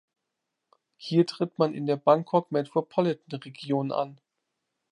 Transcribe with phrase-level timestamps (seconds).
[0.97, 4.19] Hier tritt man in der Bangkok Metropolitan Region an.